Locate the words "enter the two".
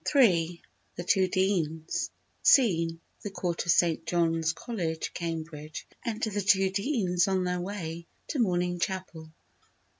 6.03-6.71